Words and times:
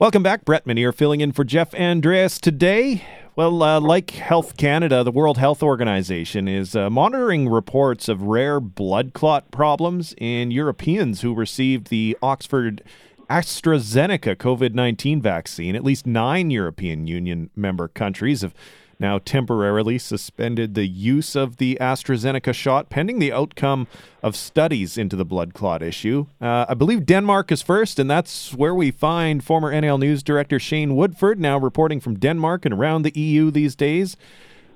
Welcome 0.00 0.22
back. 0.22 0.46
Brett 0.46 0.64
Manier 0.64 0.94
filling 0.94 1.20
in 1.20 1.30
for 1.32 1.44
Jeff 1.44 1.74
Andreas 1.74 2.38
today. 2.38 3.04
Well, 3.36 3.62
uh, 3.62 3.80
like 3.80 4.12
Health 4.12 4.56
Canada, 4.56 5.04
the 5.04 5.10
World 5.10 5.36
Health 5.36 5.62
Organization 5.62 6.48
is 6.48 6.74
uh, 6.74 6.88
monitoring 6.88 7.50
reports 7.50 8.08
of 8.08 8.22
rare 8.22 8.60
blood 8.60 9.12
clot 9.12 9.50
problems 9.50 10.14
in 10.16 10.50
Europeans 10.50 11.20
who 11.20 11.34
received 11.34 11.88
the 11.88 12.16
Oxford 12.22 12.82
AstraZeneca 13.28 14.36
COVID 14.36 14.72
19 14.72 15.20
vaccine. 15.20 15.76
At 15.76 15.84
least 15.84 16.06
nine 16.06 16.50
European 16.50 17.06
Union 17.06 17.50
member 17.54 17.86
countries 17.86 18.40
have 18.40 18.54
now 19.00 19.18
temporarily 19.18 19.98
suspended 19.98 20.74
the 20.74 20.86
use 20.86 21.34
of 21.34 21.56
the 21.56 21.78
AstraZeneca 21.80 22.54
shot 22.54 22.90
pending 22.90 23.18
the 23.18 23.32
outcome 23.32 23.88
of 24.22 24.36
studies 24.36 24.98
into 24.98 25.16
the 25.16 25.24
blood 25.24 25.54
clot 25.54 25.82
issue. 25.82 26.26
Uh, 26.40 26.66
I 26.68 26.74
believe 26.74 27.06
Denmark 27.06 27.50
is 27.50 27.62
first, 27.62 27.98
and 27.98 28.10
that's 28.10 28.54
where 28.54 28.74
we 28.74 28.90
find 28.90 29.42
former 29.42 29.72
NL 29.72 29.98
News 29.98 30.22
Director 30.22 30.60
Shane 30.60 30.94
Woodford, 30.94 31.40
now 31.40 31.58
reporting 31.58 31.98
from 32.00 32.18
Denmark 32.18 32.64
and 32.66 32.74
around 32.74 33.02
the 33.02 33.18
EU 33.18 33.50
these 33.50 33.74
days. 33.74 34.16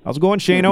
How's 0.03 0.17
it 0.17 0.21
going, 0.21 0.39
Shane? 0.39 0.65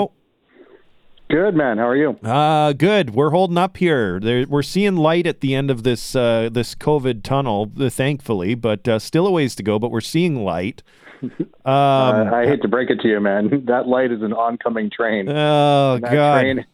Good 1.34 1.56
man. 1.56 1.80
How 1.80 1.88
are 1.88 1.96
you? 1.96 2.12
Uh, 2.24 2.74
good. 2.74 3.16
We're 3.16 3.32
holding 3.32 3.58
up 3.58 3.78
here. 3.78 4.20
There, 4.20 4.46
we're 4.48 4.62
seeing 4.62 4.96
light 4.98 5.26
at 5.26 5.40
the 5.42 5.56
end 5.56 5.72
of 5.72 5.82
this 5.82 6.16
uh, 6.16 6.50
this 6.52 6.76
COVID 6.76 7.24
tunnel, 7.24 7.72
uh, 7.80 7.90
thankfully, 7.90 8.54
but 8.54 8.88
uh, 8.88 9.00
still 9.00 9.26
a 9.26 9.32
ways 9.32 9.56
to 9.56 9.64
go. 9.64 9.80
But 9.80 9.90
we're 9.90 10.02
seeing 10.02 10.44
light. 10.44 10.84
Um, 11.66 11.74
uh, 11.74 12.32
I 12.34 12.46
hate 12.46 12.62
to 12.64 12.68
break 12.68 12.90
it 12.90 13.00
to 13.00 13.08
you, 13.08 13.22
man. 13.22 13.64
That 13.68 13.88
light 13.88 14.12
is 14.12 14.22
an 14.22 14.34
oncoming 14.34 14.92
train. 14.92 15.30
Oh 15.30 15.98
that 16.02 16.12
God! 16.12 16.42
Train, 16.42 16.66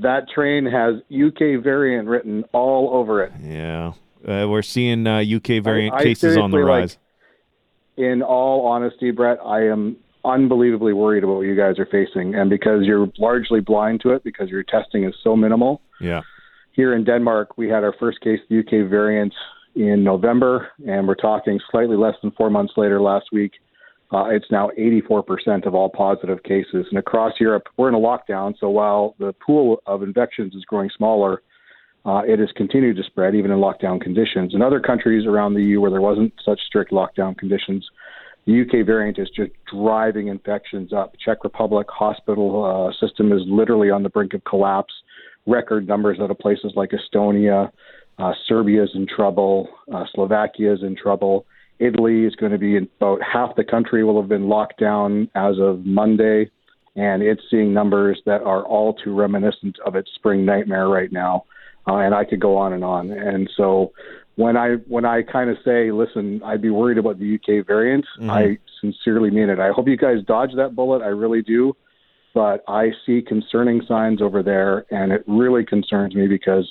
that 0.00 0.30
train 0.30 0.64
has 0.64 0.94
UK 1.12 1.62
variant 1.62 2.08
written 2.08 2.44
all 2.54 2.88
over 2.94 3.22
it. 3.22 3.32
Yeah, 3.42 3.92
uh, 4.26 4.48
we're 4.48 4.62
seeing 4.62 5.06
UK 5.06 5.62
variant 5.62 5.94
I, 5.94 5.98
I 5.98 6.02
cases 6.04 6.38
on 6.38 6.50
the 6.50 6.60
rise. 6.60 6.96
Like, 7.98 8.08
in 8.08 8.22
all 8.22 8.66
honesty, 8.66 9.10
Brett, 9.10 9.38
I 9.44 9.66
am 9.66 9.98
unbelievably 10.24 10.92
worried 10.92 11.24
about 11.24 11.36
what 11.36 11.46
you 11.46 11.56
guys 11.56 11.78
are 11.78 11.86
facing, 11.86 12.34
and 12.34 12.50
because 12.50 12.82
you're 12.84 13.08
largely 13.18 13.60
blind 13.60 14.00
to 14.02 14.10
it 14.10 14.24
because 14.24 14.48
your 14.48 14.62
testing 14.62 15.04
is 15.04 15.14
so 15.22 15.36
minimal. 15.36 15.80
Yeah. 16.00 16.22
Here 16.72 16.94
in 16.94 17.04
Denmark, 17.04 17.58
we 17.58 17.68
had 17.68 17.84
our 17.84 17.94
first 17.98 18.20
case 18.20 18.38
of 18.50 18.58
UK 18.58 18.88
variant 18.88 19.34
in 19.74 20.04
November, 20.04 20.68
and 20.86 21.06
we're 21.06 21.14
talking 21.14 21.60
slightly 21.70 21.96
less 21.96 22.14
than 22.22 22.30
four 22.32 22.50
months 22.50 22.74
later 22.76 23.00
last 23.00 23.26
week 23.32 23.52
uh, 24.12 24.24
it's 24.24 24.50
now 24.50 24.70
84% 24.78 25.66
of 25.66 25.74
all 25.74 25.88
positive 25.88 26.42
cases. 26.42 26.86
And 26.90 26.98
across 26.98 27.34
Europe, 27.38 27.68
we're 27.76 27.88
in 27.88 27.94
a 27.94 27.98
lockdown. 27.98 28.54
So 28.58 28.68
while 28.68 29.14
the 29.18 29.32
pool 29.44 29.82
of 29.86 30.02
infections 30.02 30.54
is 30.54 30.64
growing 30.64 30.90
smaller, 30.96 31.42
uh, 32.04 32.22
it 32.26 32.38
has 32.40 32.48
continued 32.56 32.96
to 32.96 33.04
spread 33.04 33.34
even 33.34 33.50
in 33.50 33.58
lockdown 33.58 34.00
conditions. 34.00 34.54
In 34.54 34.62
other 34.62 34.80
countries 34.80 35.26
around 35.26 35.54
the 35.54 35.62
EU 35.62 35.80
where 35.80 35.90
there 35.90 36.00
wasn't 36.00 36.32
such 36.44 36.60
strict 36.66 36.90
lockdown 36.90 37.36
conditions, 37.38 37.86
the 38.46 38.62
UK 38.62 38.86
variant 38.86 39.18
is 39.18 39.28
just 39.36 39.52
driving 39.72 40.28
infections 40.28 40.92
up. 40.92 41.14
Czech 41.24 41.44
Republic 41.44 41.86
hospital 41.90 42.64
uh, 42.64 43.06
system 43.06 43.32
is 43.32 43.42
literally 43.46 43.90
on 43.90 44.02
the 44.02 44.08
brink 44.08 44.34
of 44.34 44.42
collapse. 44.44 44.92
Record 45.46 45.86
numbers 45.86 46.18
out 46.20 46.30
of 46.30 46.38
places 46.38 46.72
like 46.76 46.90
Estonia, 46.90 47.70
uh, 48.18 48.32
Serbia 48.46 48.84
is 48.84 48.90
in 48.94 49.06
trouble, 49.06 49.68
uh, 49.92 50.04
Slovakia 50.14 50.72
is 50.72 50.82
in 50.82 50.96
trouble. 50.96 51.46
Italy 51.78 52.26
is 52.26 52.34
going 52.36 52.52
to 52.52 52.58
be 52.58 52.76
in 52.76 52.88
about 53.00 53.20
half 53.22 53.56
the 53.56 53.64
country 53.64 54.04
will 54.04 54.20
have 54.20 54.28
been 54.28 54.48
locked 54.48 54.78
down 54.78 55.28
as 55.34 55.58
of 55.58 55.86
Monday, 55.86 56.50
and 56.94 57.22
it's 57.22 57.42
seeing 57.50 57.72
numbers 57.72 58.20
that 58.26 58.42
are 58.42 58.62
all 58.64 58.92
too 58.92 59.14
reminiscent 59.14 59.78
of 59.86 59.96
its 59.96 60.10
spring 60.14 60.44
nightmare 60.44 60.88
right 60.88 61.10
now. 61.10 61.44
Uh, 61.88 61.96
and 61.96 62.14
I 62.14 62.24
could 62.24 62.40
go 62.40 62.56
on 62.56 62.74
and 62.74 62.84
on. 62.84 63.10
And 63.10 63.48
so 63.56 63.92
when 64.40 64.56
I 64.56 64.76
when 64.88 65.04
I 65.04 65.22
kind 65.22 65.50
of 65.50 65.58
say, 65.64 65.92
listen, 65.92 66.40
I'd 66.42 66.62
be 66.62 66.70
worried 66.70 66.96
about 66.96 67.18
the 67.18 67.34
UK 67.34 67.66
variant, 67.66 68.06
mm-hmm. 68.18 68.30
I 68.30 68.58
sincerely 68.80 69.30
mean 69.30 69.50
it. 69.50 69.60
I 69.60 69.70
hope 69.70 69.86
you 69.86 69.98
guys 69.98 70.24
dodge 70.26 70.50
that 70.56 70.74
bullet. 70.74 71.02
I 71.02 71.08
really 71.08 71.42
do. 71.42 71.76
But 72.32 72.64
I 72.68 72.90
see 73.04 73.22
concerning 73.22 73.82
signs 73.86 74.22
over 74.22 74.42
there, 74.42 74.86
and 74.90 75.12
it 75.12 75.24
really 75.26 75.64
concerns 75.64 76.14
me 76.14 76.28
because, 76.28 76.64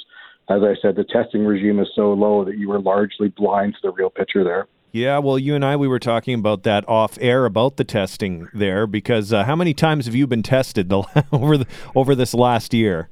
as 0.50 0.62
I 0.64 0.76
said, 0.82 0.96
the 0.96 1.04
testing 1.04 1.46
regime 1.46 1.80
is 1.80 1.90
so 1.96 2.14
low 2.14 2.46
that 2.46 2.58
you 2.58 2.72
are 2.72 2.80
largely 2.80 3.28
blind 3.28 3.74
to 3.74 3.80
the 3.84 3.92
real 3.92 4.10
picture 4.10 4.44
there. 4.44 4.68
Yeah, 4.92 5.20
well, 5.20 5.38
you 5.38 5.54
and 5.54 5.64
I, 5.64 5.76
we 5.76 5.88
were 5.88 6.00
talking 6.00 6.34
about 6.40 6.64
that 6.64 6.88
off 6.88 7.18
air 7.22 7.46
about 7.46 7.76
the 7.76 7.84
testing 7.84 8.48
there 8.54 8.88
because 8.88 9.32
uh, 9.32 9.44
how 9.44 9.56
many 9.56 9.74
times 9.74 10.06
have 10.06 10.16
you 10.16 10.26
been 10.26 10.42
tested 10.42 10.90
the, 10.90 11.04
over 11.32 11.58
the, 11.58 11.68
over 11.94 12.16
this 12.16 12.34
last 12.34 12.74
year? 12.74 13.10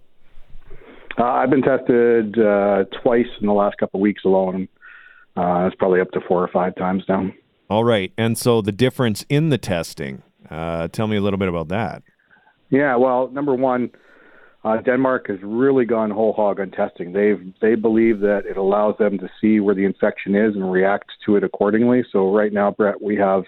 Uh, 1.18 1.24
I've 1.24 1.50
been 1.50 1.64
tested 1.64 2.38
uh, 2.38 2.86
twice 3.02 3.28
in 3.42 3.48
the 3.48 3.54
last 3.54 3.78
couple 3.78 4.00
of 4.00 4.02
weeks 4.02 4.24
alone. 4.24 4.68
Uh, 5.36 5.66
it's 5.68 5.76
probably 5.76 6.00
up 6.00 6.12
to 6.12 6.22
four 6.28 6.44
or 6.44 6.48
five 6.48 6.76
times 6.76 7.04
now. 7.10 7.32
All 7.70 7.84
right, 7.84 8.14
and 8.18 8.38
so 8.38 8.62
the 8.62 8.72
difference 8.72 9.26
in 9.30 9.50
the 9.50 9.58
testing. 9.58 10.24
Uh, 10.50 10.88
tell 10.88 11.08
me 11.08 11.18
a 11.18 11.22
little 11.22 11.40
bit 11.40 11.50
about 11.50 11.68
that. 11.70 12.04
Yeah, 12.70 12.96
well, 12.96 13.30
number 13.30 13.56
one, 13.56 13.90
uh, 14.64 14.78
Denmark 14.78 15.28
has 15.28 15.40
really 15.42 15.86
gone 15.86 16.12
whole 16.12 16.34
hog 16.34 16.60
on 16.60 16.72
testing. 16.72 17.14
They've 17.14 17.54
they 17.62 17.76
believe 17.76 18.20
that 18.22 18.44
it 18.46 18.58
allows 18.58 18.96
them 18.98 19.18
to 19.18 19.30
see 19.42 19.60
where 19.60 19.76
the 19.76 19.86
infection 19.86 20.36
is 20.36 20.56
and 20.56 20.72
react 20.72 21.10
to 21.26 21.36
it 21.36 21.44
accordingly. 21.44 22.04
So 22.12 22.34
right 22.34 22.54
now, 22.54 22.72
Brett, 22.72 23.02
we 23.02 23.16
have 23.16 23.44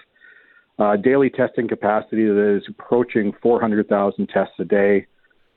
uh, 0.78 0.96
daily 0.96 1.30
testing 1.30 1.68
capacity 1.68 2.26
that 2.26 2.56
is 2.56 2.62
approaching 2.68 3.32
400,000 3.42 4.26
tests 4.28 4.54
a 4.58 4.64
day. 4.64 5.06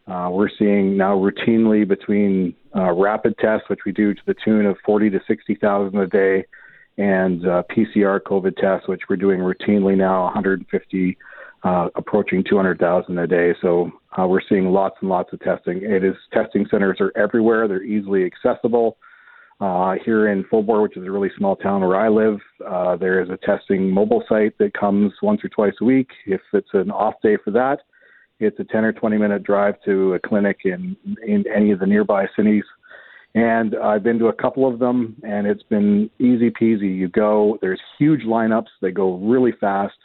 Uh, 0.07 0.29
we're 0.31 0.49
seeing 0.59 0.97
now 0.97 1.15
routinely 1.15 1.87
between 1.87 2.53
uh, 2.75 2.91
rapid 2.91 3.37
tests, 3.37 3.69
which 3.69 3.79
we 3.85 3.91
do 3.91 4.13
to 4.13 4.21
the 4.25 4.35
tune 4.43 4.65
of 4.65 4.75
40 4.85 5.09
to 5.11 5.19
60,000 5.27 5.97
a 5.97 6.07
day, 6.07 6.45
and 6.97 7.47
uh, 7.47 7.63
PCR 7.75 8.19
COVID 8.19 8.57
tests, 8.57 8.87
which 8.87 9.01
we're 9.09 9.15
doing 9.15 9.39
routinely 9.39 9.95
now 9.95 10.23
150 10.25 11.17
uh, 11.63 11.87
approaching 11.95 12.43
200,000 12.47 13.17
a 13.17 13.27
day. 13.27 13.53
So 13.61 13.91
uh, 14.19 14.27
we're 14.27 14.41
seeing 14.47 14.71
lots 14.71 14.97
and 14.99 15.09
lots 15.09 15.31
of 15.31 15.39
testing. 15.39 15.81
It 15.81 16.03
is 16.03 16.15
testing 16.33 16.67
centers 16.69 16.97
are 16.99 17.13
everywhere. 17.15 17.67
They're 17.67 17.83
easily 17.83 18.25
accessible. 18.25 18.97
Uh, 19.61 19.95
here 20.03 20.27
in 20.27 20.43
Fulbour, 20.45 20.81
which 20.81 20.97
is 20.97 21.05
a 21.05 21.11
really 21.11 21.31
small 21.37 21.55
town 21.55 21.79
where 21.79 21.95
I 21.95 22.09
live, 22.09 22.39
there 22.99 23.21
is 23.21 23.29
a 23.29 23.37
testing 23.37 23.89
mobile 23.89 24.23
site 24.27 24.57
that 24.57 24.73
comes 24.73 25.13
once 25.21 25.41
or 25.41 25.47
twice 25.47 25.75
a 25.79 25.85
week. 25.85 26.09
If 26.25 26.41
it's 26.51 26.73
an 26.73 26.91
off 26.91 27.13
day 27.23 27.37
for 27.41 27.51
that, 27.51 27.79
it's 28.43 28.59
a 28.59 28.63
10 28.63 28.85
or 28.85 28.93
20 28.93 29.17
minute 29.17 29.43
drive 29.43 29.75
to 29.85 30.13
a 30.13 30.19
clinic 30.19 30.59
in, 30.65 30.95
in 31.25 31.43
any 31.53 31.71
of 31.71 31.79
the 31.79 31.85
nearby 31.85 32.27
cities. 32.35 32.63
And 33.35 33.75
I've 33.75 34.03
been 34.03 34.19
to 34.19 34.27
a 34.27 34.33
couple 34.33 34.71
of 34.71 34.77
them, 34.77 35.15
and 35.23 35.47
it's 35.47 35.63
been 35.63 36.09
easy 36.19 36.51
peasy. 36.51 36.95
You 36.95 37.07
go, 37.07 37.57
there's 37.61 37.81
huge 37.97 38.21
lineups, 38.21 38.67
they 38.81 38.91
go 38.91 39.17
really 39.17 39.53
fast. 39.59 39.97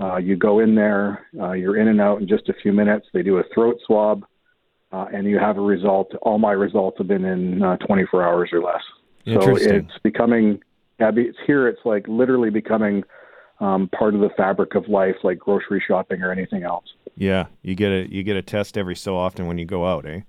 Uh, 0.00 0.16
you 0.16 0.36
go 0.36 0.60
in 0.60 0.74
there, 0.74 1.26
uh, 1.40 1.52
you're 1.52 1.76
in 1.76 1.88
and 1.88 2.00
out 2.00 2.20
in 2.20 2.28
just 2.28 2.48
a 2.48 2.54
few 2.62 2.72
minutes. 2.72 3.06
They 3.12 3.22
do 3.22 3.38
a 3.38 3.44
throat 3.52 3.78
swab, 3.86 4.24
uh, 4.92 5.06
and 5.12 5.26
you 5.26 5.38
have 5.38 5.58
a 5.58 5.60
result. 5.60 6.12
All 6.22 6.38
my 6.38 6.52
results 6.52 6.98
have 6.98 7.08
been 7.08 7.24
in 7.24 7.62
uh, 7.62 7.76
24 7.78 8.22
hours 8.22 8.50
or 8.52 8.62
less. 8.62 8.82
So 9.26 9.56
it's 9.56 9.98
becoming, 10.02 10.60
it's 10.98 11.38
here. 11.46 11.68
It's 11.68 11.80
like 11.84 12.06
literally 12.08 12.50
becoming 12.50 13.04
um, 13.60 13.88
part 13.96 14.14
of 14.14 14.20
the 14.20 14.30
fabric 14.36 14.74
of 14.74 14.88
life, 14.88 15.14
like 15.22 15.38
grocery 15.38 15.82
shopping 15.86 16.22
or 16.22 16.32
anything 16.32 16.64
else. 16.64 16.84
Yeah, 17.16 17.46
you 17.62 17.74
get 17.74 17.90
a 17.92 18.10
you 18.10 18.22
get 18.22 18.36
a 18.36 18.42
test 18.42 18.78
every 18.78 18.96
so 18.96 19.16
often 19.16 19.46
when 19.46 19.58
you 19.58 19.64
go 19.64 19.86
out, 19.86 20.06
eh? 20.06 20.20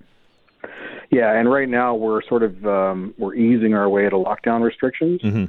Yeah, 1.12 1.32
and 1.38 1.52
right 1.52 1.70
now 1.70 1.96
we're 1.96 2.24
sort 2.24 2.44
of 2.44 2.66
um, 2.66 3.14
we're 3.18 3.36
easing 3.36 3.74
our 3.74 3.88
way 3.88 4.04
to 4.10 4.16
lockdown 4.16 4.62
restrictions. 4.62 5.22
Mm-hmm. 5.22 5.46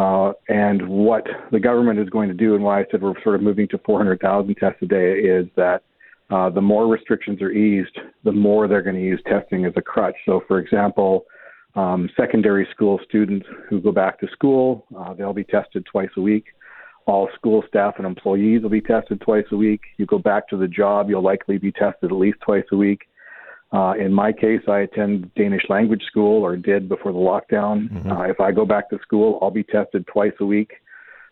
Uh, 0.00 0.32
and 0.48 0.88
what 0.88 1.26
the 1.50 1.60
government 1.60 1.98
is 1.98 2.08
going 2.08 2.28
to 2.28 2.34
do, 2.34 2.54
and 2.54 2.64
why 2.64 2.80
I 2.80 2.84
said 2.90 3.02
we're 3.02 3.20
sort 3.22 3.34
of 3.34 3.42
moving 3.42 3.68
to 3.68 3.78
400,000 3.84 4.54
tests 4.54 4.78
a 4.80 4.86
day, 4.86 5.12
is 5.18 5.46
that 5.56 5.82
uh, 6.30 6.48
the 6.48 6.62
more 6.62 6.86
restrictions 6.86 7.42
are 7.42 7.50
eased, 7.50 7.98
the 8.24 8.32
more 8.32 8.66
they're 8.66 8.80
going 8.80 8.96
to 8.96 9.02
use 9.02 9.20
testing 9.26 9.66
as 9.66 9.74
a 9.76 9.82
crutch. 9.82 10.16
So, 10.24 10.42
for 10.48 10.58
example, 10.58 11.26
um, 11.74 12.08
secondary 12.16 12.66
school 12.70 12.98
students 13.06 13.46
who 13.68 13.82
go 13.82 13.92
back 13.92 14.18
to 14.20 14.28
school, 14.28 14.86
uh, 14.96 15.12
they'll 15.12 15.34
be 15.34 15.44
tested 15.44 15.84
twice 15.84 16.10
a 16.16 16.22
week. 16.22 16.46
All 17.06 17.28
school 17.34 17.62
staff 17.66 17.94
and 17.98 18.06
employees 18.06 18.62
will 18.62 18.70
be 18.70 18.80
tested 18.80 19.20
twice 19.20 19.44
a 19.52 19.56
week. 19.56 19.80
You 19.96 20.06
go 20.06 20.18
back 20.18 20.48
to 20.48 20.56
the 20.56 20.68
job, 20.68 21.08
you'll 21.08 21.22
likely 21.22 21.58
be 21.58 21.72
tested 21.72 22.10
at 22.10 22.16
least 22.16 22.38
twice 22.44 22.64
a 22.72 22.76
week. 22.76 23.02
Uh, 23.72 23.94
in 23.98 24.12
my 24.12 24.32
case, 24.32 24.60
I 24.68 24.80
attend 24.80 25.34
Danish 25.34 25.62
language 25.68 26.02
school 26.04 26.42
or 26.42 26.56
did 26.56 26.88
before 26.88 27.12
the 27.12 27.18
lockdown. 27.18 27.90
Mm-hmm. 27.90 28.12
Uh, 28.12 28.22
if 28.24 28.38
I 28.38 28.52
go 28.52 28.66
back 28.66 28.90
to 28.90 28.98
school, 29.00 29.38
I'll 29.40 29.50
be 29.50 29.64
tested 29.64 30.06
twice 30.06 30.34
a 30.40 30.44
week. 30.44 30.72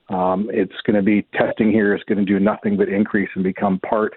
Um, 0.08 0.50
it's 0.52 0.75
going 0.84 0.96
to 0.96 1.02
be 1.02 1.22
testing 1.34 1.70
here 1.70 1.94
is 1.94 2.02
going 2.08 2.19
to 2.19 2.25
do 2.25 2.40
nothing 2.40 2.76
but 2.76 2.88
increase 2.88 3.28
and 3.34 3.44
become 3.44 3.78
part 3.81 4.14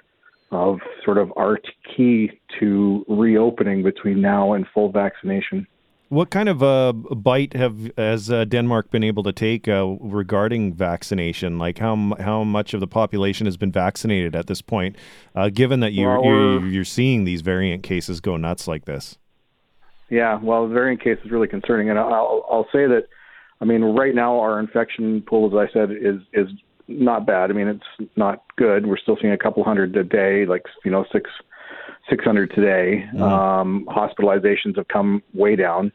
of 0.51 0.79
sort 1.03 1.17
of 1.17 1.31
our 1.35 1.59
key 1.95 2.31
to 2.59 3.05
reopening 3.07 3.83
between 3.83 4.21
now 4.21 4.53
and 4.53 4.65
full 4.73 4.91
vaccination. 4.91 5.67
What 6.13 6.29
kind 6.29 6.47
of 6.47 6.61
a 6.61 6.93
bite 6.93 7.53
have 7.53 7.91
has 7.97 8.29
uh, 8.29 8.45
Denmark 8.45 8.91
been 8.91 9.03
able 9.03 9.23
to 9.23 9.33
take 9.33 9.67
uh, 9.67 9.95
regarding 9.99 10.73
vaccination? 10.73 11.57
Like 11.57 11.79
how 11.79 12.13
how 12.19 12.43
much 12.43 12.75
of 12.75 12.79
the 12.79 12.87
population 12.87 13.47
has 13.47 13.57
been 13.57 13.71
vaccinated 13.71 14.35
at 14.35 14.45
this 14.45 14.61
point? 14.61 14.95
Uh, 15.35 15.49
given 15.49 15.79
that 15.79 15.93
you 15.93 16.05
well, 16.05 16.23
you're, 16.23 16.67
you're 16.67 16.85
seeing 16.85 17.23
these 17.23 17.41
variant 17.41 17.81
cases 17.81 18.21
go 18.21 18.37
nuts 18.37 18.67
like 18.67 18.85
this. 18.85 19.17
Yeah, 20.09 20.39
well, 20.39 20.67
the 20.67 20.73
variant 20.73 21.01
case 21.03 21.17
is 21.25 21.31
really 21.31 21.47
concerning, 21.47 21.89
and 21.89 21.97
I'll 21.97 22.45
I'll 22.47 22.67
say 22.71 22.85
that 22.85 23.07
I 23.59 23.65
mean, 23.65 23.81
right 23.81 24.13
now 24.13 24.39
our 24.39 24.59
infection 24.59 25.23
pool, 25.23 25.47
as 25.47 25.69
I 25.69 25.73
said, 25.73 25.89
is 25.89 26.21
is 26.33 26.47
not 26.87 27.25
bad. 27.25 27.49
I 27.49 27.53
mean, 27.53 27.69
it's 27.69 28.11
not 28.15 28.43
good. 28.55 28.85
We're 28.85 28.97
still 28.97 29.17
seeing 29.19 29.33
a 29.33 29.37
couple 29.37 29.63
hundred 29.63 29.95
a 29.95 30.03
day, 30.03 30.45
like 30.45 30.63
you 30.85 30.91
know, 30.91 31.05
six 31.11 31.31
six 32.07 32.23
hundred 32.23 32.51
today. 32.53 33.09
Mm-hmm. 33.15 33.23
Um, 33.23 33.87
hospitalizations 33.89 34.75
have 34.75 34.89
come 34.89 35.23
way 35.33 35.55
down. 35.55 35.91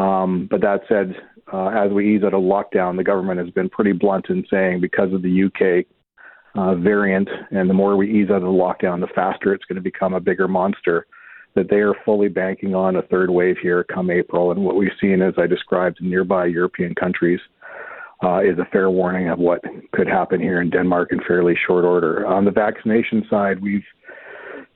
Um, 0.00 0.48
but 0.50 0.62
that 0.62 0.80
said, 0.88 1.14
uh, 1.52 1.68
as 1.68 1.92
we 1.92 2.16
ease 2.16 2.22
out 2.24 2.32
of 2.32 2.40
lockdown, 2.40 2.96
the 2.96 3.04
government 3.04 3.38
has 3.38 3.50
been 3.50 3.68
pretty 3.68 3.92
blunt 3.92 4.26
in 4.30 4.44
saying 4.50 4.80
because 4.80 5.12
of 5.12 5.22
the 5.22 5.44
UK 5.44 5.86
uh, 6.54 6.74
variant, 6.76 7.28
and 7.50 7.68
the 7.68 7.74
more 7.74 7.96
we 7.96 8.10
ease 8.10 8.30
out 8.30 8.36
of 8.36 8.42
the 8.42 8.48
lockdown, 8.48 9.00
the 9.00 9.12
faster 9.14 9.52
it's 9.52 9.64
going 9.64 9.76
to 9.76 9.82
become 9.82 10.14
a 10.14 10.20
bigger 10.20 10.48
monster. 10.48 11.06
That 11.56 11.68
they 11.68 11.78
are 11.78 11.94
fully 12.04 12.28
banking 12.28 12.76
on 12.76 12.94
a 12.94 13.02
third 13.02 13.28
wave 13.28 13.56
here 13.60 13.82
come 13.84 14.08
April, 14.08 14.52
and 14.52 14.64
what 14.64 14.76
we've 14.76 14.88
seen, 15.00 15.20
as 15.20 15.34
I 15.36 15.48
described 15.48 15.98
in 16.00 16.08
nearby 16.08 16.46
European 16.46 16.94
countries, 16.94 17.40
uh, 18.22 18.38
is 18.38 18.58
a 18.58 18.68
fair 18.70 18.88
warning 18.88 19.28
of 19.30 19.40
what 19.40 19.60
could 19.92 20.06
happen 20.06 20.40
here 20.40 20.60
in 20.60 20.70
Denmark 20.70 21.10
in 21.10 21.20
fairly 21.26 21.56
short 21.66 21.84
order. 21.84 22.24
On 22.24 22.44
the 22.44 22.52
vaccination 22.52 23.24
side, 23.28 23.60
we've 23.60 23.84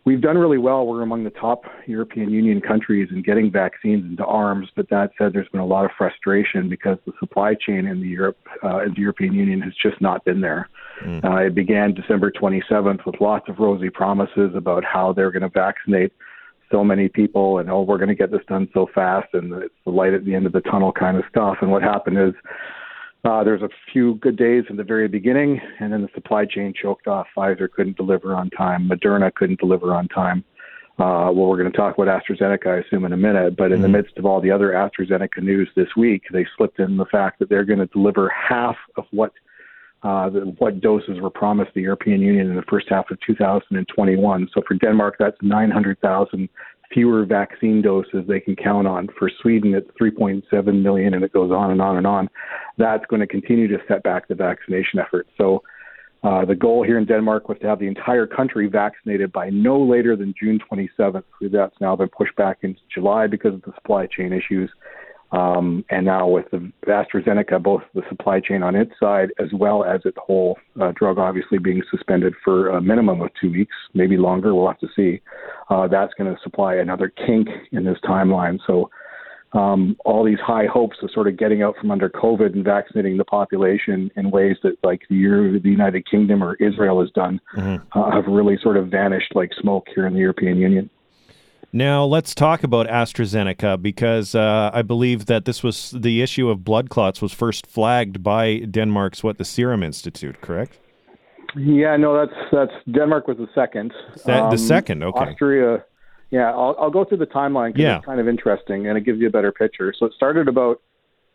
we've 0.05 0.21
done 0.21 0.37
really 0.39 0.59
well. 0.59 0.87
We're 0.87 1.03
among 1.03 1.25
the 1.25 1.31
top 1.31 1.65
European 1.87 2.31
Union 2.31 2.61
countries 2.61 3.09
in 3.11 3.23
getting 3.23 3.51
vaccines 3.51 4.05
into 4.05 4.25
arms. 4.25 4.69
But 4.77 4.89
that 4.91 5.11
said, 5.19 5.33
there's 5.33 5.49
been 5.49 5.61
a 5.61 5.67
lot 5.67 5.85
of 5.85 5.91
frustration 5.97 6.69
because 6.69 6.99
the 7.07 7.13
supply 7.19 7.55
chain 7.55 7.87
in 7.87 8.01
the 8.01 8.09
Europe, 8.09 8.39
uh, 8.63 8.85
in 8.85 8.95
the 8.95 9.01
European 9.01 9.35
Union, 9.35 9.61
has 9.63 9.73
just 9.83 10.01
not 10.01 10.25
been 10.25 10.41
there. 10.41 10.69
Mm. 11.05 11.25
Uh, 11.25 11.47
it 11.47 11.55
began 11.55 11.95
December 11.95 12.31
27th 12.31 13.05
with 13.07 13.21
lots 13.21 13.49
of 13.49 13.59
rosy 13.59 13.91
promises 13.91 14.53
about 14.55 14.85
how 14.85 15.13
they're 15.13 15.31
going 15.31 15.43
to 15.43 15.49
vaccinate 15.49 16.13
so 16.73 16.83
many 16.83 17.09
people 17.09 17.59
and 17.59 17.71
oh 17.71 17.83
we're 17.83 17.99
going 17.99 18.09
to 18.09 18.15
get 18.15 18.33
this 18.33 18.41
done 18.49 18.67
so 18.73 18.89
fast 18.95 19.29
and 19.35 19.53
it's 19.53 19.75
the 19.85 19.91
light 19.91 20.15
at 20.15 20.25
the 20.25 20.35
end 20.35 20.47
of 20.47 20.53
the 20.53 20.63
tunnel 20.63 20.91
kind 20.93 21.17
of 21.17 21.23
stuff 21.29 21.57
and 21.61 21.71
what 21.71 21.83
happened 21.83 22.19
is 22.19 22.33
uh, 23.25 23.43
there's 23.43 23.63
a 23.63 23.71
few 23.93 24.17
good 24.17 24.37
days 24.37 24.65
in 24.69 24.77
the 24.77 24.85
very 24.85 25.09
beginning, 25.09 25.61
and 25.81 25.93
then 25.93 26.03
the 26.03 26.09
supply 26.15 26.45
chain 26.45 26.75
choked 26.81 27.07
off. 27.07 27.27
Pfizer 27.37 27.71
couldn't 27.71 27.97
deliver 27.97 28.35
on 28.35 28.51
time. 28.51 28.89
Moderna 28.89 29.33
couldn't 29.33 29.61
deliver 29.61 29.95
on 29.95 30.09
time. 30.09 30.45
Uh, 30.97 31.27
well, 31.35 31.49
we're 31.49 31.57
going 31.57 31.71
to 31.71 31.77
talk 31.77 31.99
about 31.99 32.23
AstraZeneca, 32.23 32.67
I 32.67 32.87
assume, 32.87 33.05
in 33.05 33.13
a 33.13 33.17
minute. 33.17 33.57
But 33.57 33.73
in 33.73 33.73
mm-hmm. 33.73 33.83
the 33.83 33.89
midst 33.89 34.17
of 34.17 34.27
all 34.27 34.41
the 34.41 34.51
other 34.51 34.73
AstraZeneca 34.73 35.43
news 35.43 35.69
this 35.75 35.89
week, 35.97 36.23
they 36.33 36.47
slipped 36.57 36.79
in 36.79 36.97
the 36.97 37.07
fact 37.07 37.39
that 37.41 37.49
they're 37.49 37.65
going 37.65 37.81
to 37.81 37.87
deliver 37.87 38.29
half 38.29 38.77
of 38.97 39.05
what 39.11 39.33
uh, 40.05 40.29
the, 40.29 40.41
what 40.59 40.81
doses 40.81 41.19
were 41.19 41.31
promised 41.31 41.73
the 41.75 41.81
European 41.81 42.21
Union 42.21 42.49
in 42.49 42.57
the 42.57 42.65
first 42.69 42.87
half 42.91 43.11
of 43.11 43.19
2021. 43.27 44.49
So 44.55 44.63
for 44.69 44.75
Denmark, 44.75 45.17
that's 45.19 45.37
900,000 45.41 46.49
fewer 46.95 47.27
vaccine 47.27 47.83
doses 47.83 48.25
they 48.27 48.41
can 48.41 48.57
count 48.57 48.87
on. 48.87 49.09
For 49.19 49.31
Sweden, 49.43 49.75
it's 49.75 49.91
3.7 50.01 50.83
million, 50.83 51.15
and 51.15 51.25
it 51.25 51.33
goes 51.33 51.51
on 51.51 51.73
and 51.73 51.83
on 51.83 51.97
and 51.99 52.07
on. 52.07 52.31
That's 52.79 53.05
going 53.07 53.21
to 53.21 53.27
continue 53.27 53.69
to 53.69 53.79
set 53.89 54.03
back 54.03 54.29
the 54.29 54.35
vaccination 54.35 55.01
effort. 55.01 55.27
So, 55.37 55.63
uh, 56.23 56.43
the 56.47 56.55
goal 56.55 56.83
here 56.83 56.97
in 56.97 57.05
Denmark 57.05 57.51
was 57.51 57.59
to 57.61 57.67
have 57.67 57.79
the 57.79 57.87
entire 57.87 58.27
country 58.27 58.67
vaccinated 58.67 59.31
by 59.31 59.51
no 59.51 59.79
later 59.79 60.17
than 60.17 60.33
June 60.41 60.59
27th. 60.73 61.23
That's 61.53 61.75
now 61.83 61.95
been 61.97 62.09
pushed 62.09 62.35
back 62.37 62.59
into 62.63 62.81
July 62.93 63.27
because 63.27 63.53
of 63.53 63.61
the 63.63 63.75
supply 63.75 64.07
chain 64.07 64.33
issues. 64.33 64.71
Um, 65.35 65.85
and 65.91 66.07
now 66.07 66.29
with 66.29 66.49
the 66.53 66.71
AstraZeneca, 66.87 67.61
both 67.61 67.83
the 67.93 68.03
supply 68.09 68.39
chain 68.39 68.63
on 68.63 68.77
its 68.77 68.93
side 69.01 69.31
as 69.41 69.49
well 69.53 69.85
as 69.85 70.01
its 70.05 70.17
whole 70.25 70.57
uh, 70.81 70.93
drug 70.95 71.19
obviously 71.19 71.59
being 71.59 71.83
suspended 71.91 72.35
for 72.45 72.69
a 72.69 72.81
minimum 72.81 73.21
of 73.21 73.31
two 73.41 73.51
weeks, 73.51 73.75
maybe 73.95 74.17
longer. 74.17 74.55
We'll 74.55 74.69
have 74.69 74.79
to 74.79 74.89
see. 74.95 75.21
Uh, 75.71 75.89
that's 75.89 76.15
going 76.15 76.33
to 76.33 76.41
supply 76.43 76.77
another 76.77 77.09
kink 77.27 77.49
in 77.73 77.85
this 77.85 77.99
timeline. 78.05 78.61
So 78.65 78.91
um, 79.55 79.97
all 80.05 80.25
these 80.25 80.39
high 80.41 80.67
hopes 80.67 80.99
of 81.03 81.11
sort 81.13 81.27
of 81.27 81.37
getting 81.37 81.63
out 81.63 81.75
from 81.81 81.91
under 81.91 82.09
COVID 82.09 82.53
and 82.53 82.65
vaccinating 82.65 83.17
the 83.17 83.25
population 83.25 84.11
in 84.17 84.31
ways 84.31 84.57
that 84.63 84.77
like 84.85 85.03
the, 85.11 85.61
the 85.63 85.71
United 85.71 86.09
Kingdom 86.09 86.45
or 86.45 86.55
Israel 86.57 87.01
has 87.01 87.11
done 87.11 87.41
mm-hmm. 87.57 87.99
uh, 87.99 88.11
have 88.11 88.27
really 88.27 88.59
sort 88.63 88.77
of 88.77 88.89
vanished 88.89 89.33
like 89.35 89.51
smoke 89.61 89.87
here 89.95 90.07
in 90.07 90.13
the 90.13 90.21
European 90.21 90.59
Union. 90.59 90.91
Now, 91.75 92.05
let's 92.05 92.37
talk 92.37 92.63
about 92.63 92.87
AstraZeneca 92.87 93.83
because 93.83 94.37
uh, 94.37 94.71
I 94.73 94.83
believe 94.83 95.27
that 95.27 95.45
this 95.45 95.65
was 95.65 95.91
the 95.91 96.23
issue 96.23 96.49
of 96.49 96.63
blood 96.63 96.89
clots 96.89 97.21
was 97.21 97.33
first 97.33 97.67
flagged 97.67 98.23
by 98.23 98.61
Denmark's 98.61 99.25
what 99.25 99.39
the 99.39 99.45
Serum 99.45 99.83
Institute, 99.83 100.41
correct? 100.41 100.79
Yeah, 101.57 101.97
no, 101.97 102.17
that's 102.17 102.39
that's 102.53 102.73
Denmark 102.89 103.27
was 103.27 103.39
the 103.39 103.49
second. 103.57 103.93
That, 104.25 104.45
um, 104.45 104.51
the 104.53 104.59
second, 104.59 105.03
okay. 105.03 105.19
Austria, 105.19 105.85
yeah, 106.31 106.53
I'll, 106.53 106.77
I'll 106.79 106.93
go 106.93 107.05
through 107.05 107.19
the 107.19 107.27
timeline 107.27 107.71
because 107.71 107.83
yeah. 107.83 107.97
it's 107.97 108.07
kind 108.07 108.21
of 108.21 108.29
interesting 108.29 108.87
and 108.87 108.97
it 108.97 109.01
gives 109.01 109.19
you 109.19 109.27
a 109.27 109.33
better 109.33 109.51
picture. 109.51 109.93
So 109.99 110.07
it 110.07 110.13
started 110.15 110.47
about 110.47 110.81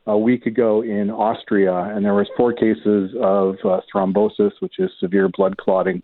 a 0.07 0.17
week 0.17 0.45
ago 0.45 0.81
in 0.81 1.09
Austria, 1.09 1.75
and 1.93 2.05
there 2.05 2.13
was 2.13 2.27
four 2.37 2.53
cases 2.53 3.11
of 3.21 3.55
uh, 3.65 3.81
thrombosis, 3.93 4.51
which 4.61 4.79
is 4.79 4.89
severe 5.01 5.27
blood 5.27 5.57
clotting 5.57 6.01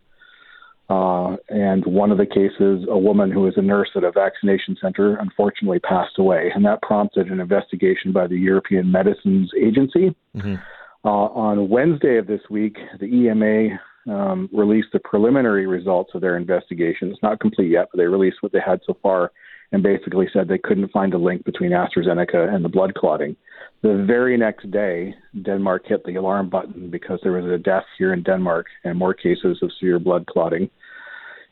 uh, 0.90 1.36
and 1.50 1.84
one 1.86 2.12
of 2.12 2.18
the 2.18 2.26
cases, 2.26 2.86
a 2.90 2.98
woman 2.98 3.32
who 3.32 3.42
was 3.42 3.54
a 3.58 3.62
nurse 3.62 3.90
at 3.96 4.04
a 4.04 4.12
vaccination 4.12 4.78
center, 4.80 5.16
unfortunately 5.18 5.80
passed 5.80 6.20
away. 6.20 6.52
And 6.54 6.64
that 6.66 6.82
prompted 6.84 7.28
an 7.28 7.40
investigation 7.40 8.12
by 8.12 8.28
the 8.28 8.38
European 8.38 8.92
Medicines 8.92 9.52
Agency. 9.60 10.16
Mm-hmm. 10.36 10.56
Uh, 11.04 11.08
on 11.08 11.70
Wednesday 11.70 12.18
of 12.18 12.28
this 12.28 12.42
week, 12.50 12.78
the 13.00 13.06
EMA 13.06 13.80
um, 14.08 14.50
released 14.54 14.90
the 14.94 15.00
preliminary 15.00 15.66
results 15.66 16.12
of 16.14 16.22
their 16.22 16.38
investigation. 16.38 17.12
It's 17.12 17.24
not 17.24 17.40
complete 17.40 17.72
yet, 17.72 17.88
but 17.92 17.98
they 17.98 18.06
released 18.06 18.38
what 18.42 18.52
they 18.52 18.62
had 18.64 18.82
so 18.86 18.96
far 19.02 19.32
and 19.72 19.84
basically 19.84 20.28
said 20.32 20.48
they 20.48 20.58
couldn't 20.58 20.92
find 20.92 21.14
a 21.14 21.18
link 21.18 21.44
between 21.44 21.72
AstraZeneca 21.72 22.54
and 22.54 22.64
the 22.64 22.70
blood 22.70 22.94
clotting. 22.96 23.36
The 23.82 24.04
very 24.08 24.38
next 24.38 24.72
day, 24.72 25.14
Denmark 25.44 25.84
hit 25.86 26.04
the 26.06 26.16
alarm 26.16 26.50
button 26.50 26.90
because 26.90 27.20
there 27.24 27.34
was 27.34 27.46
a 27.46 27.58
death 27.58 27.84
here 27.98 28.14
in 28.14 28.24
Denmark 28.24 28.68
and 28.84 28.98
more 28.98 29.14
cases 29.14 29.60
of 29.62 29.72
severe 29.80 30.00
blood 30.00 30.26
clotting. 30.28 30.70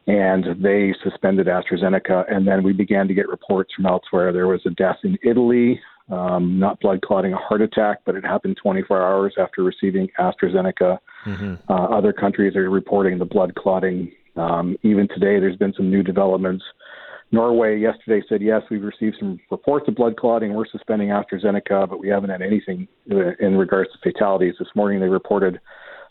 And 0.08 0.46
they 0.62 0.94
suspended 1.04 1.48
AstraZeneca. 1.48 2.26
And 2.34 2.48
then 2.48 2.64
we 2.64 2.74
began 2.74 3.08
to 3.08 3.14
get 3.14 3.30
reports 3.30 3.74
from 3.76 3.86
elsewhere. 3.86 4.34
There 4.34 4.48
was 4.48 4.62
a 4.66 4.72
death 4.72 4.98
in 5.04 5.18
Italy, 5.24 5.80
um, 6.10 6.60
not 6.60 6.80
blood 6.80 7.02
clotting, 7.02 7.34
a 7.34 7.38
heart 7.38 7.62
attack, 7.62 8.00
but 8.06 8.16
it 8.16 8.26
happened 8.26 8.58
24 8.62 9.02
hours 9.02 9.36
after 9.38 9.64
receiving 9.64 10.10
AstraZeneca. 10.20 10.98
Mm-hmm. 11.26 11.54
Uh, 11.70 11.86
other 11.98 12.12
countries 12.12 12.56
are 12.56 12.70
reporting 12.70 13.18
the 13.18 13.26
blood 13.26 13.56
clotting. 13.56 14.12
Um, 14.36 14.76
even 14.82 15.08
today, 15.08 15.40
there's 15.40 15.56
been 15.56 15.74
some 15.78 15.90
new 15.90 16.04
developments 16.04 16.64
Norway 17.34 17.80
yesterday 17.80 18.24
said, 18.30 18.44
yes, 18.44 18.62
we've 18.70 18.84
received 18.84 19.16
some 19.20 19.40
reports 19.50 19.88
of 19.88 19.96
blood 19.96 20.16
clotting. 20.18 20.54
We're 20.54 20.68
suspending 20.68 21.10
AstraZeneca, 21.10 21.90
but 21.90 22.00
we 22.00 22.08
haven't 22.08 22.30
had 22.30 22.44
anything 22.44 22.88
in 23.08 23.58
regards 23.58 23.90
to 23.92 23.98
fatalities. 24.12 24.54
This 24.60 24.68
morning 24.76 25.00
they 25.00 25.08
reported 25.08 25.60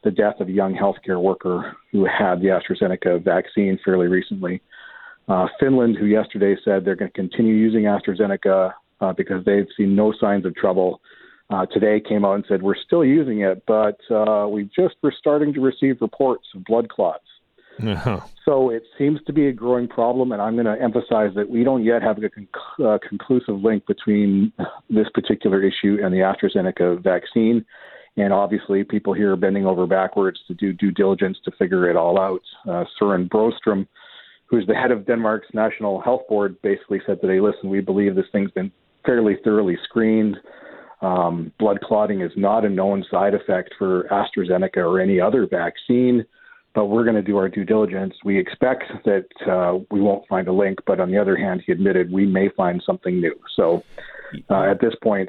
the 0.02 0.10
death 0.10 0.40
of 0.40 0.48
a 0.48 0.52
young 0.52 0.74
healthcare 0.74 1.22
worker 1.22 1.76
who 1.92 2.04
had 2.04 2.40
the 2.40 2.48
AstraZeneca 2.48 3.22
vaccine 3.22 3.78
fairly 3.84 4.08
recently. 4.08 4.60
Uh, 5.28 5.46
Finland, 5.60 5.96
who 5.96 6.06
yesterday 6.06 6.56
said 6.64 6.84
they're 6.84 6.96
going 6.96 7.12
to 7.12 7.16
continue 7.16 7.54
using 7.54 7.82
AstraZeneca 7.84 8.72
uh, 9.00 9.12
because 9.12 9.44
they've 9.44 9.68
seen 9.76 9.94
no 9.94 10.12
signs 10.20 10.44
of 10.44 10.56
trouble, 10.56 11.00
uh, 11.50 11.66
today 11.66 12.00
came 12.00 12.24
out 12.24 12.34
and 12.34 12.44
said 12.48 12.62
we're 12.62 12.74
still 12.74 13.04
using 13.04 13.42
it, 13.42 13.62
but 13.68 14.00
uh, 14.10 14.48
we 14.48 14.64
just 14.74 14.96
were 15.04 15.14
starting 15.16 15.52
to 15.52 15.60
receive 15.60 15.98
reports 16.00 16.48
of 16.56 16.64
blood 16.64 16.88
clots. 16.88 17.24
Uh-huh. 17.82 18.20
So 18.44 18.70
it 18.70 18.84
seems 18.98 19.20
to 19.26 19.32
be 19.32 19.48
a 19.48 19.52
growing 19.52 19.88
problem, 19.88 20.32
and 20.32 20.42
I'm 20.42 20.54
going 20.54 20.66
to 20.66 20.80
emphasize 20.82 21.30
that 21.34 21.48
we 21.48 21.64
don't 21.64 21.84
yet 21.84 22.02
have 22.02 22.18
a 22.18 22.22
conc- 22.22 22.84
uh, 22.84 22.98
conclusive 23.06 23.60
link 23.62 23.86
between 23.86 24.52
this 24.90 25.06
particular 25.14 25.62
issue 25.62 25.98
and 26.02 26.12
the 26.12 26.18
AstraZeneca 26.18 27.02
vaccine. 27.02 27.64
And 28.16 28.32
obviously, 28.32 28.84
people 28.84 29.14
here 29.14 29.32
are 29.32 29.36
bending 29.36 29.64
over 29.66 29.86
backwards 29.86 30.40
to 30.48 30.54
do 30.54 30.72
due 30.72 30.90
diligence 30.90 31.38
to 31.44 31.50
figure 31.52 31.88
it 31.88 31.96
all 31.96 32.20
out. 32.20 32.42
Uh, 32.68 32.84
Søren 33.00 33.28
Brostrøm, 33.28 33.86
who's 34.46 34.66
the 34.66 34.74
head 34.74 34.90
of 34.90 35.06
Denmark's 35.06 35.48
National 35.54 36.00
Health 36.00 36.22
Board, 36.28 36.60
basically 36.62 37.00
said 37.06 37.20
today, 37.20 37.40
listen, 37.40 37.70
we 37.70 37.80
believe 37.80 38.14
this 38.14 38.26
thing's 38.32 38.50
been 38.50 38.70
fairly 39.06 39.36
thoroughly 39.42 39.78
screened. 39.84 40.36
Um, 41.00 41.52
blood 41.58 41.80
clotting 41.80 42.20
is 42.20 42.30
not 42.36 42.64
a 42.64 42.68
known 42.68 43.04
side 43.10 43.34
effect 43.34 43.74
for 43.78 44.04
AstraZeneca 44.10 44.76
or 44.76 45.00
any 45.00 45.18
other 45.18 45.46
vaccine 45.46 46.24
but 46.74 46.86
we're 46.86 47.04
going 47.04 47.16
to 47.16 47.22
do 47.22 47.36
our 47.36 47.48
due 47.48 47.64
diligence. 47.64 48.14
We 48.24 48.38
expect 48.38 48.84
that 49.04 49.26
uh, 49.46 49.78
we 49.90 50.00
won't 50.00 50.26
find 50.28 50.48
a 50.48 50.52
link, 50.52 50.78
but 50.86 51.00
on 51.00 51.10
the 51.10 51.18
other 51.18 51.36
hand, 51.36 51.62
he 51.66 51.72
admitted 51.72 52.10
we 52.10 52.26
may 52.26 52.48
find 52.56 52.82
something 52.84 53.20
new. 53.20 53.34
So 53.56 53.82
uh, 54.50 54.62
at 54.62 54.80
this 54.80 54.94
point, 55.02 55.28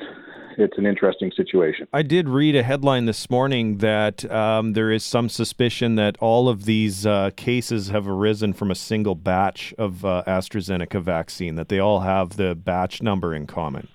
it's 0.58 0.78
an 0.78 0.86
interesting 0.86 1.32
situation. 1.36 1.88
I 1.92 2.04
did 2.04 2.30
read 2.30 2.56
a 2.56 2.64
headline 2.64 3.06
this 3.06 3.30
morning 3.30 3.80
that 3.80 4.30
um, 4.32 4.74
there 4.74 4.92
is 4.92 5.04
some 5.04 5.30
suspicion 5.30 5.96
that 5.96 6.16
all 6.20 6.48
of 6.48 6.66
these 6.66 7.06
uh, 7.06 7.32
cases 7.36 7.90
have 7.90 8.08
arisen 8.08 8.54
from 8.54 8.72
a 8.72 8.76
single 8.76 9.16
batch 9.16 9.74
of 9.78 10.06
uh, 10.06 10.24
AstraZeneca 10.28 11.02
vaccine, 11.02 11.56
that 11.56 11.70
they 11.70 11.80
all 11.80 12.02
have 12.02 12.38
the 12.38 12.56
batch 12.56 13.02
number 13.02 13.34
in 13.34 13.48
common. 13.48 13.88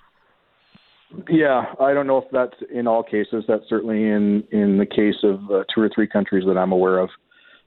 Yeah, 1.27 1.73
I 1.79 1.93
don't 1.93 2.05
know 2.05 2.19
if 2.19 2.25
that's 2.31 2.53
in 2.71 2.85
all 2.85 3.01
cases. 3.01 3.43
That's 3.47 3.67
certainly 3.67 4.03
in 4.03 4.43
in 4.51 4.77
the 4.77 4.85
case 4.85 5.15
of 5.23 5.39
uh, 5.49 5.63
two 5.73 5.81
or 5.81 5.89
three 5.93 6.07
countries 6.07 6.43
that 6.45 6.55
I'm 6.55 6.71
aware 6.71 6.99
of. 6.99 7.09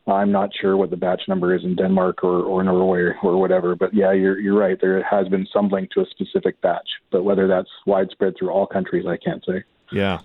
I'm 0.06 0.32
not 0.32 0.50
sure 0.60 0.76
what 0.76 0.90
the 0.90 0.96
batch 0.96 1.22
number 1.28 1.54
is 1.54 1.62
in 1.64 1.76
Denmark 1.76 2.24
or, 2.24 2.42
or 2.42 2.64
Norway 2.64 3.12
or 3.22 3.38
whatever, 3.40 3.76
but 3.76 3.94
yeah, 3.94 4.12
you're 4.12 4.38
you're 4.40 4.58
right. 4.58 4.76
There 4.80 5.02
has 5.04 5.28
been 5.28 5.46
some 5.52 5.68
link 5.68 5.90
to 5.92 6.00
a 6.00 6.06
specific 6.06 6.60
batch, 6.60 6.88
but 7.12 7.22
whether 7.22 7.46
that's 7.46 7.68
widespread 7.86 8.34
through 8.36 8.50
all 8.50 8.66
countries, 8.66 9.06
I 9.06 9.16
can't 9.16 9.44
say. 9.44 9.62
Yeah. 9.92 10.18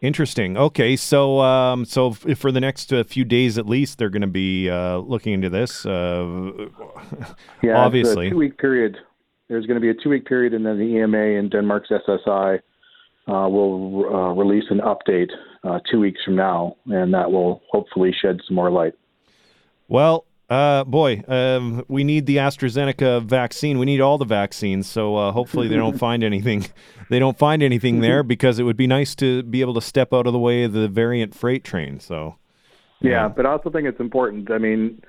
Interesting. 0.00 0.56
Okay, 0.58 0.96
so 0.96 1.40
um, 1.40 1.84
so 1.86 2.10
f- 2.10 2.36
for 2.38 2.52
the 2.52 2.60
next 2.60 2.92
uh, 2.92 3.04
few 3.04 3.24
days 3.24 3.56
at 3.56 3.66
least, 3.66 3.96
they're 3.98 4.10
going 4.10 4.20
to 4.20 4.26
be 4.26 4.68
uh, 4.68 4.98
looking 4.98 5.32
into 5.32 5.48
this. 5.48 5.86
Uh, 5.86 6.50
Yeah, 7.62 7.78
obviously. 7.78 8.28
two-week 8.30 8.58
period. 8.58 8.96
There's 9.48 9.64
going 9.66 9.76
to 9.76 9.80
be 9.80 9.88
a 9.90 9.94
two-week 9.94 10.26
period, 10.26 10.52
and 10.52 10.66
then 10.66 10.78
the 10.78 10.84
EMA 10.98 11.38
and 11.38 11.50
Denmark's 11.50 11.88
SSI 11.90 12.58
uh, 13.28 13.48
will 13.48 14.04
uh, 14.12 14.32
release 14.34 14.64
an 14.70 14.80
update 14.80 15.30
uh, 15.62 15.78
two 15.90 16.00
weeks 16.00 16.20
from 16.24 16.36
now, 16.36 16.76
and 16.86 17.14
that 17.14 17.30
will 17.30 17.62
hopefully 17.70 18.12
shed 18.20 18.40
some 18.46 18.56
more 18.56 18.70
light. 18.70 18.94
Well, 19.88 20.26
uh, 20.50 20.84
boy, 20.84 21.22
um, 21.26 21.84
we 21.88 22.04
need 22.04 22.26
the 22.26 22.36
AstraZeneca 22.36 23.22
vaccine. 23.24 23.78
We 23.78 23.86
need 23.86 24.00
all 24.00 24.18
the 24.18 24.24
vaccines. 24.24 24.86
So 24.86 25.16
uh, 25.16 25.32
hopefully 25.32 25.68
they 25.68 25.76
don't 25.76 25.98
find 25.98 26.22
anything. 26.24 26.66
They 27.10 27.18
don't 27.18 27.36
find 27.36 27.62
anything 27.62 28.00
there 28.00 28.22
because 28.34 28.58
it 28.58 28.62
would 28.62 28.78
be 28.78 28.86
nice 28.86 29.14
to 29.16 29.42
be 29.42 29.60
able 29.60 29.74
to 29.74 29.82
step 29.82 30.14
out 30.14 30.26
of 30.26 30.32
the 30.32 30.38
way 30.38 30.62
of 30.62 30.72
the 30.72 30.88
variant 30.88 31.34
freight 31.34 31.62
train. 31.62 32.00
So 32.00 32.36
Yeah, 33.02 33.28
but 33.28 33.44
I 33.44 33.50
also 33.50 33.68
think 33.68 33.86
it's 33.86 34.00
important. 34.00 34.50
I 34.50 34.56
mean, 34.56 35.02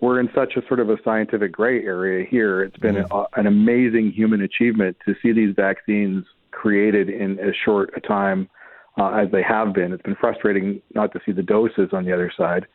we're 0.00 0.20
in 0.20 0.28
such 0.34 0.56
a 0.56 0.66
sort 0.66 0.80
of 0.80 0.90
a 0.90 0.98
scientific 1.02 1.50
gray 1.50 1.82
area 1.82 2.26
here. 2.28 2.62
It's 2.62 2.76
been 2.76 2.98
a, 2.98 3.24
an 3.36 3.46
amazing 3.46 4.12
human 4.12 4.42
achievement 4.42 4.98
to 5.06 5.14
see 5.22 5.32
these 5.32 5.54
vaccines 5.56 6.26
created 6.50 7.08
in 7.08 7.38
as 7.38 7.54
short 7.64 7.90
a 7.96 8.00
time 8.00 8.50
uh, 8.98 9.10
as 9.10 9.30
they 9.30 9.42
have 9.42 9.72
been. 9.72 9.92
It's 9.92 10.02
been 10.02 10.16
frustrating 10.16 10.80
not 10.94 11.12
to 11.12 11.20
see 11.24 11.32
the 11.32 11.42
doses 11.42 11.90
on 11.92 12.04
the 12.04 12.12
other 12.12 12.32
side. 12.36 12.66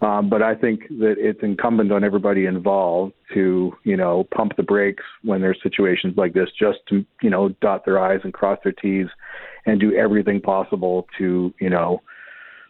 Um, 0.00 0.28
but 0.30 0.42
I 0.42 0.54
think 0.54 0.86
that 0.88 1.16
it's 1.18 1.40
incumbent 1.42 1.90
on 1.90 2.04
everybody 2.04 2.46
involved 2.46 3.14
to, 3.34 3.74
you 3.82 3.96
know, 3.96 4.24
pump 4.34 4.56
the 4.56 4.62
brakes 4.62 5.02
when 5.22 5.40
there's 5.40 5.58
situations 5.62 6.14
like 6.16 6.34
this, 6.34 6.48
just 6.58 6.78
to, 6.90 7.04
you 7.20 7.30
know, 7.30 7.48
dot 7.60 7.84
their 7.84 7.98
I's 7.98 8.20
and 8.22 8.32
cross 8.32 8.58
their 8.62 8.72
T's 8.72 9.08
and 9.66 9.80
do 9.80 9.92
everything 9.94 10.40
possible 10.40 11.08
to, 11.18 11.52
you 11.60 11.70
know, 11.70 12.00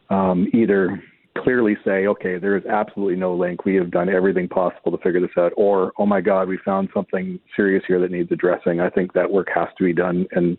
um, 0.09 0.49
either 0.55 1.03
clearly 1.37 1.77
say, 1.85 2.07
okay, 2.07 2.39
there 2.39 2.57
is 2.57 2.65
absolutely 2.65 3.17
no 3.17 3.35
link. 3.35 3.67
We 3.67 3.75
have 3.75 3.91
done 3.91 4.09
everything 4.09 4.49
possible 4.49 4.91
to 4.91 4.99
figure 5.05 5.21
this 5.21 5.37
out, 5.37 5.53
or, 5.55 5.93
oh 5.99 6.07
my 6.07 6.23
God, 6.23 6.49
we 6.49 6.59
found 6.65 6.89
something 6.95 7.39
serious 7.55 7.85
here 7.87 8.01
that 8.01 8.11
needs 8.11 8.33
addressing. 8.33 8.81
I 8.81 8.89
think 8.89 9.13
that 9.13 9.31
work 9.31 9.49
has 9.55 9.69
to 9.77 9.85
be 9.85 9.93
done. 9.93 10.27
And 10.33 10.57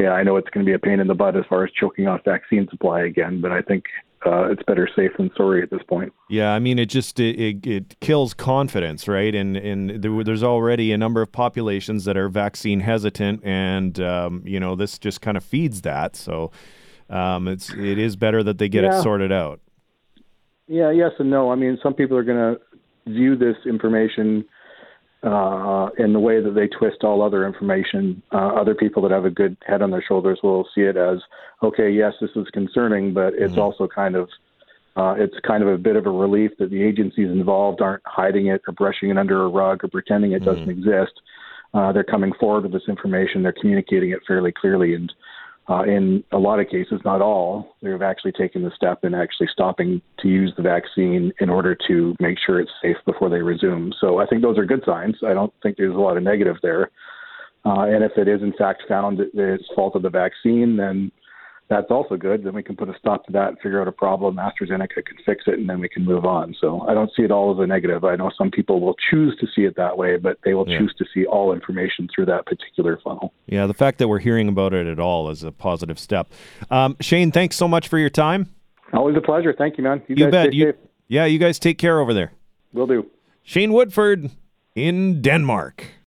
yeah, 0.00 0.12
I 0.12 0.22
know 0.22 0.36
it's 0.36 0.48
going 0.50 0.64
to 0.64 0.68
be 0.68 0.74
a 0.74 0.78
pain 0.78 1.00
in 1.00 1.06
the 1.08 1.14
butt 1.14 1.36
as 1.36 1.44
far 1.48 1.64
as 1.64 1.70
choking 1.72 2.06
off 2.06 2.22
vaccine 2.24 2.66
supply 2.70 3.02
again, 3.02 3.40
but 3.40 3.52
I 3.52 3.60
think 3.60 3.84
uh, 4.24 4.50
it's 4.50 4.62
better 4.62 4.88
safe 4.96 5.10
than 5.18 5.30
sorry 5.36 5.62
at 5.62 5.70
this 5.70 5.82
point. 5.88 6.12
Yeah, 6.28 6.52
I 6.52 6.58
mean, 6.58 6.78
it 6.78 6.86
just 6.86 7.20
it, 7.20 7.38
it, 7.40 7.66
it 7.66 8.00
kills 8.00 8.34
confidence, 8.34 9.08
right? 9.08 9.34
And 9.34 9.56
and 9.56 10.02
there, 10.02 10.24
there's 10.24 10.42
already 10.42 10.92
a 10.92 10.98
number 10.98 11.22
of 11.22 11.30
populations 11.32 12.04
that 12.04 12.16
are 12.16 12.28
vaccine 12.28 12.80
hesitant, 12.80 13.44
and 13.44 14.00
um, 14.00 14.42
you 14.46 14.58
know 14.60 14.74
this 14.74 14.98
just 14.98 15.20
kind 15.20 15.36
of 15.36 15.44
feeds 15.44 15.82
that. 15.82 16.16
So 16.16 16.50
um, 17.08 17.48
it's 17.48 17.70
it 17.70 17.98
is 17.98 18.16
better 18.16 18.42
that 18.42 18.58
they 18.58 18.68
get 18.68 18.84
Yeah. 18.84 18.98
it 18.98 19.02
sorted 19.02 19.32
out. 19.32 19.60
Yeah, 20.66 20.90
yes 20.90 21.12
and 21.18 21.30
no. 21.30 21.50
I 21.50 21.56
mean, 21.56 21.78
some 21.82 21.94
people 21.94 22.16
are 22.16 22.22
going 22.22 22.54
to 22.56 22.60
view 23.10 23.36
this 23.36 23.56
information 23.66 24.44
uh, 25.22 25.90
in 25.98 26.12
the 26.12 26.20
way 26.20 26.40
that 26.40 26.54
they 26.54 26.66
twist 26.66 27.04
all 27.04 27.22
other 27.22 27.46
information. 27.46 28.22
Uh, 28.32 28.48
other 28.48 28.74
people 28.74 29.02
that 29.02 29.10
have 29.10 29.24
a 29.24 29.30
good 29.30 29.56
head 29.66 29.82
on 29.82 29.90
their 29.90 30.02
shoulders 30.06 30.38
will 30.42 30.66
see 30.74 30.82
it 30.82 30.96
as, 30.96 31.18
okay, 31.62 31.90
yes, 31.90 32.14
this 32.20 32.30
is 32.36 32.46
concerning, 32.52 33.12
but 33.12 33.34
it's 33.34 33.58
also 33.58 33.86
kind 33.86 34.16
of 34.16 34.28
uh, 34.96 35.14
it's 35.16 35.36
kind 35.46 35.62
of 35.62 35.68
a 35.68 35.78
bit 35.78 35.94
of 35.94 36.06
a 36.06 36.10
relief 36.10 36.50
that 36.58 36.70
the 36.70 36.82
agencies 36.82 37.30
involved 37.30 37.80
aren't 37.80 38.02
hiding 38.06 38.48
it 38.48 38.60
or 38.66 38.72
brushing 38.72 39.10
it 39.10 39.18
under 39.18 39.44
a 39.44 39.48
rug 39.48 39.84
or 39.84 39.88
pretending 39.88 40.32
it 40.32 40.44
doesn't 40.44 40.68
exist. 40.68 41.12
Uh, 41.72 41.92
they're 41.92 42.02
coming 42.02 42.32
forward 42.40 42.64
with 42.64 42.72
this 42.72 42.88
information. 42.88 43.42
They're 43.42 43.52
communicating 43.52 44.10
it 44.10 44.18
fairly 44.26 44.52
clearly, 44.52 44.94
and 44.94 45.12
uh, 45.70 45.84
in 45.84 46.24
a 46.32 46.38
lot 46.38 46.58
of 46.58 46.68
cases, 46.68 47.00
not 47.04 47.22
all, 47.22 47.76
they've 47.80 48.02
actually 48.02 48.32
taken 48.32 48.64
the 48.64 48.72
step 48.74 49.04
in 49.04 49.14
actually 49.14 49.46
stopping 49.52 50.02
to 50.18 50.28
use 50.28 50.52
the 50.56 50.62
vaccine 50.62 51.32
in 51.38 51.48
order 51.48 51.76
to 51.86 52.14
make 52.18 52.38
sure 52.44 52.60
it's 52.60 52.72
safe 52.82 52.96
before 53.06 53.30
they 53.30 53.40
resume. 53.40 53.92
So 54.00 54.18
I 54.18 54.26
think 54.26 54.42
those 54.42 54.58
are 54.58 54.64
good 54.64 54.82
signs. 54.84 55.16
I 55.24 55.32
don't 55.32 55.52
think 55.62 55.76
there's 55.76 55.94
a 55.94 55.98
lot 55.98 56.16
of 56.16 56.24
negative 56.24 56.56
there. 56.60 56.90
Uh, 57.64 57.82
and 57.82 58.02
if 58.02 58.12
it 58.16 58.26
is 58.26 58.42
in 58.42 58.52
fact 58.54 58.82
found 58.88 59.18
that 59.18 59.30
it's 59.34 59.64
fault 59.76 59.94
of 59.94 60.02
the 60.02 60.10
vaccine, 60.10 60.76
then 60.76 61.12
that's 61.70 61.90
also 61.90 62.16
good. 62.16 62.44
Then 62.44 62.52
we 62.52 62.62
can 62.62 62.76
put 62.76 62.88
a 62.90 62.94
stop 62.98 63.24
to 63.26 63.32
that 63.32 63.48
and 63.48 63.58
figure 63.60 63.80
out 63.80 63.88
a 63.88 63.92
problem. 63.92 64.36
AstraZeneca 64.36 65.04
can 65.06 65.16
fix 65.24 65.44
it, 65.46 65.54
and 65.58 65.68
then 65.70 65.80
we 65.80 65.88
can 65.88 66.04
move 66.04 66.24
on. 66.26 66.54
So 66.60 66.80
I 66.88 66.92
don't 66.92 67.10
see 67.16 67.22
it 67.22 67.30
all 67.30 67.52
as 67.54 67.62
a 67.62 67.66
negative. 67.66 68.04
I 68.04 68.16
know 68.16 68.30
some 68.36 68.50
people 68.50 68.80
will 68.80 68.96
choose 69.10 69.34
to 69.40 69.46
see 69.54 69.62
it 69.62 69.76
that 69.76 69.96
way, 69.96 70.16
but 70.18 70.36
they 70.44 70.52
will 70.54 70.68
Yeah. 70.68 70.78
choose 70.80 70.92
to 70.98 71.04
see 71.14 71.24
all 71.26 71.52
information 71.54 72.08
through 72.14 72.26
that 72.26 72.44
particular 72.44 72.98
funnel. 73.02 73.32
Yeah, 73.46 73.66
the 73.66 73.74
fact 73.74 73.98
that 73.98 74.08
we're 74.08 74.18
hearing 74.18 74.48
about 74.48 74.74
it 74.74 74.86
at 74.86 74.98
all 74.98 75.30
is 75.30 75.44
a 75.44 75.52
positive 75.52 75.98
step. 75.98 76.32
Um, 76.70 76.96
Shane, 77.00 77.30
thanks 77.30 77.56
so 77.56 77.66
much 77.68 77.88
for 77.88 77.98
your 77.98 78.10
time. 78.10 78.48
Always 78.92 79.16
a 79.16 79.20
pleasure. 79.20 79.54
Thank 79.56 79.78
you, 79.78 79.84
man. 79.84 80.02
You, 80.08 80.16
You 80.16 80.24
guys 80.24 80.32
bet. 80.32 80.52
You, 80.52 80.74
yeah, 81.06 81.24
you 81.24 81.38
guys 81.38 81.58
take 81.60 81.78
care 81.78 82.00
over 82.00 82.12
there. 82.12 82.32
Will 82.72 82.88
do. 82.88 83.06
Shane 83.44 83.72
Woodford 83.72 84.30
in 84.74 85.22
Denmark. 85.22 85.84